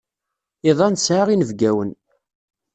Iḍ-a 0.69 0.87
nesεa 0.93 1.23
inebgawen. 1.29 1.91